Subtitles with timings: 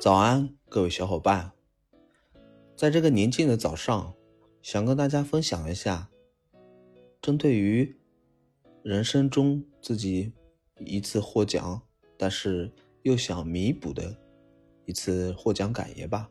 [0.00, 1.52] 早安，各位小伙伴。
[2.74, 4.14] 在这个宁静的早上，
[4.62, 6.08] 想跟大家分享一下，
[7.20, 7.94] 针对于
[8.82, 10.32] 人生中自己
[10.78, 11.82] 一次获奖，
[12.16, 12.72] 但是
[13.02, 14.16] 又想弥补的
[14.86, 16.30] 一次获奖感言吧。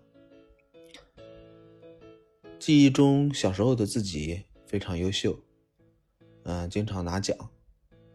[2.57, 5.39] 记忆中小时候的自己非常优秀，
[6.41, 7.37] 嗯，经常拿奖，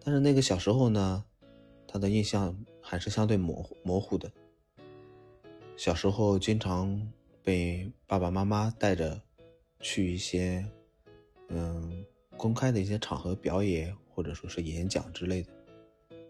[0.00, 1.25] 但是那个小时候呢，
[1.86, 4.33] 他的印象还是相对模糊模糊的。
[5.77, 9.20] 小时候经常被爸爸妈妈带着
[9.80, 10.65] 去一些
[11.48, 12.05] 嗯
[12.37, 15.51] 公开的一些场合表演，或者说是演讲之类的，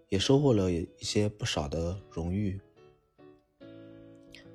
[0.08, 2.60] 也收获了一些不少的荣誉。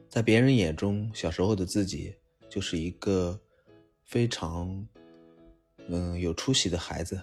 [0.10, 2.16] 在别人眼中，小时候的自己
[2.50, 3.40] 就是一个
[4.04, 4.88] 非常
[5.88, 7.22] 嗯有出息的孩子，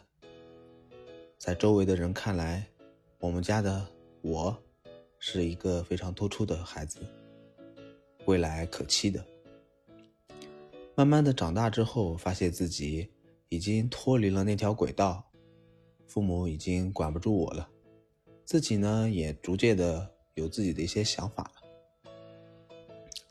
[1.37, 2.65] 在周围的人看来，
[3.19, 3.87] 我们家的
[4.23, 4.57] 我
[5.19, 7.01] 是一个非常突出的孩子。
[8.27, 9.24] 未来可期的。
[10.95, 13.10] 慢慢的长大之后，发现自己
[13.49, 15.24] 已经脱离了那条轨道，
[16.07, 17.69] 父母已经管不住我了，
[18.45, 22.10] 自己呢也逐渐的有自己的一些想法了。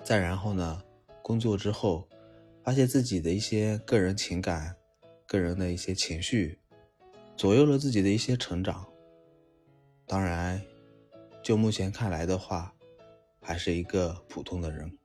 [0.04, 0.82] 再然后呢，
[1.24, 2.08] 工作之后，
[2.64, 4.76] 发现自己的一些个人情感、
[5.26, 6.60] 个人的一些情绪，
[7.36, 8.86] 左右了自己的一些成长。
[10.06, 10.62] 当然，
[11.42, 12.75] 就目前看来的话。
[13.46, 14.98] 还是一个普通的人。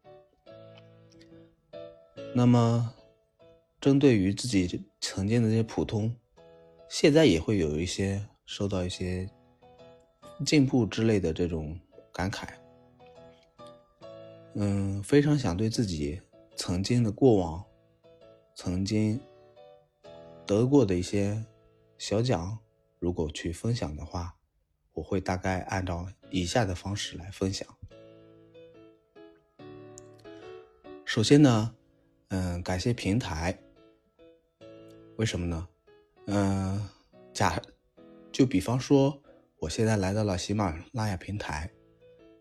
[2.34, 2.94] 那么，
[3.78, 6.16] 针对于自己曾经的这些普通，
[6.88, 9.28] 现在也会有一些受到一些
[10.46, 11.78] 进步之类的这种
[12.14, 12.48] 感慨。
[14.54, 16.22] 嗯，非常想对自己
[16.56, 17.62] 曾经的过往、
[18.54, 19.20] 曾经
[20.46, 21.44] 得过的一些
[21.98, 22.58] 小奖，
[22.98, 24.34] 如果去分享的话，
[24.94, 27.68] 我会大概按照以下的方式来分享。
[31.10, 31.74] 首先呢，
[32.28, 33.58] 嗯，感谢平台。
[35.16, 35.68] 为什么呢？
[36.26, 36.88] 嗯，
[37.32, 37.60] 假
[38.30, 39.20] 就比方说，
[39.58, 41.68] 我现在来到了喜马拉雅平台，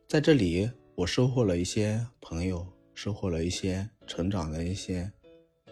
[0.07, 5.11] 在这里我收获了一些朋友，收获了一些成长的一些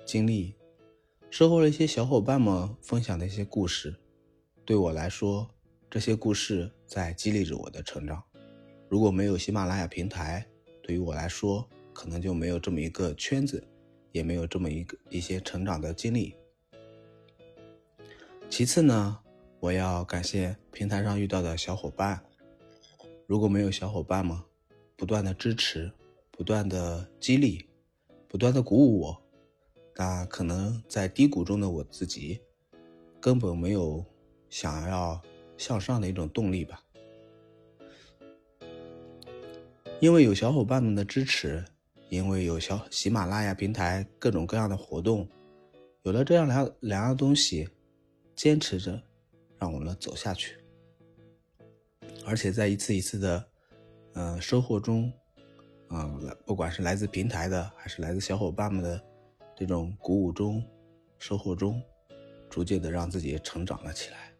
[0.03, 0.55] 经历，
[1.29, 3.95] 收获了一些小伙伴们分享的一些故事。
[4.65, 5.47] 对我来说，
[5.87, 8.23] 这些故事在激励着我的成长。
[8.89, 10.43] 如果没有喜马拉雅平台，
[10.81, 13.67] 对于我来说，可能就没有这么一个圈子，
[14.11, 16.35] 也没有这么一个一些成长的经历。
[18.51, 19.17] 其次呢，
[19.59, 22.23] 我要感谢平台上遇到的小伙伴。
[23.25, 24.39] 如果没有小伙伴们
[24.95, 25.91] 不断的支持、
[26.29, 27.65] 不断的激励、
[28.27, 29.23] 不断的鼓舞我，
[29.95, 32.39] 那可能在低谷中的我自己
[33.19, 34.05] 根本没有
[34.51, 35.19] 想要
[35.57, 36.83] 向上的一种动力吧。
[39.99, 41.65] 因为有小伙伴们的支持。
[42.09, 45.27] 因为有小喜马拉雅平台各种各样的活动，
[46.03, 47.67] 有了这样两两样东西，
[48.35, 49.01] 坚持着
[49.59, 50.57] 让我们走下去。
[52.25, 53.45] 而且在一次一次的，
[54.13, 55.11] 嗯收获中，
[55.89, 59.01] 嗯不管是来自平台的，还是来自小伙伴们的
[59.55, 60.63] 这种鼓舞中、
[61.19, 61.81] 收获中，
[62.49, 64.31] 逐渐的让自己成长了起来。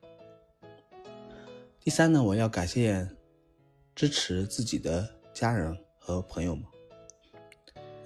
[1.79, 3.07] 第三呢，我要感谢
[3.95, 6.63] 支持自己的家人和朋友们。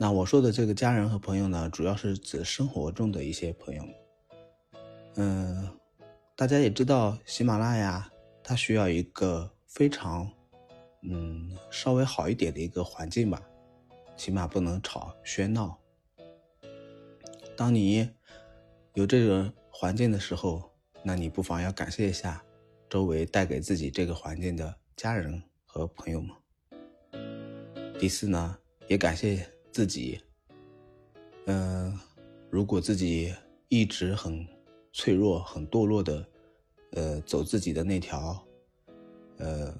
[0.01, 3.83] 那我说的这个家人和朋友呢，主要是指生活中的一些朋友。
[5.13, 5.77] 嗯，
[6.35, 8.11] 大家也知道，喜马拉雅
[8.43, 10.27] 它需要一个非常，
[11.03, 13.39] 嗯，稍微好一点的一个环境吧，
[14.17, 15.77] 起码不能吵喧闹。
[17.55, 18.09] 当你
[18.95, 20.67] 有这个环境的时候，
[21.03, 22.43] 那你不妨要感谢一下
[22.89, 26.35] 周围带给自己这个环境的家人和朋友们。
[27.99, 28.57] 第四呢，
[28.87, 29.47] 也感谢。
[29.71, 30.19] 自己，
[31.45, 31.97] 嗯，
[32.49, 33.33] 如果自己
[33.69, 34.45] 一直很
[34.91, 36.29] 脆弱、很堕落的，
[36.91, 38.45] 呃，走自己的那条，
[39.37, 39.73] 呃，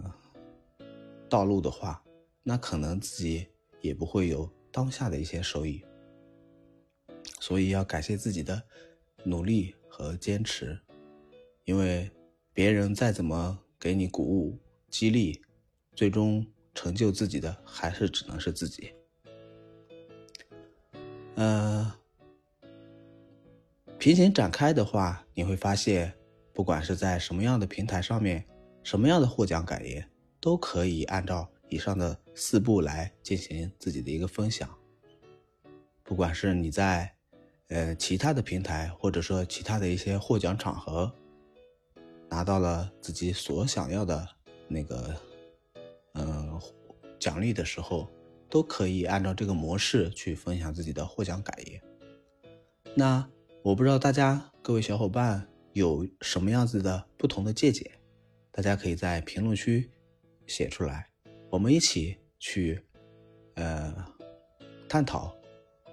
[1.27, 2.01] 道路的话，
[2.42, 3.45] 那可能自己
[3.81, 5.83] 也不会有当下的一些收益。
[7.42, 8.63] 所以要感谢自己的
[9.25, 10.80] 努力和坚持，
[11.65, 12.10] 因为
[12.54, 14.57] 别人再怎么给你鼓舞、
[14.89, 15.42] 激励，
[15.94, 18.94] 最终成就自己的还是只能是自己。
[21.41, 21.91] 呃，
[23.97, 26.13] 平行展开的话，你会发现，
[26.53, 28.45] 不管是在什么样的平台上面，
[28.83, 30.07] 什么样的获奖感言，
[30.39, 34.69] 都可以按照以上的四步来进行自己的一个分享。
[36.03, 37.11] 不管是你在
[37.69, 41.11] 呃其他的平台，或者说其他的一些获奖场合，
[42.29, 44.27] 拿到了自己所想要的
[44.67, 45.15] 那个
[46.13, 46.61] 嗯
[47.17, 48.07] 奖励的时候，
[48.51, 51.81] 都可以按照这个模式去分享自己的获奖感言。
[52.94, 53.27] 那
[53.63, 57.89] 我不知道大家各位小伙伴有什么样子的不同的见解，
[58.51, 59.89] 大家可以在评论区
[60.45, 61.09] 写出来，
[61.50, 62.83] 我们一起去
[63.56, 64.06] 呃
[64.89, 65.33] 探讨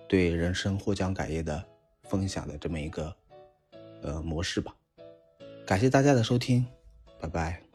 [0.08, 1.64] 对人生获奖感言的
[2.02, 3.14] 分享的这么一个
[4.02, 4.74] 呃模式吧。
[5.64, 6.66] 感谢大家的收听，
[7.20, 7.67] 拜拜。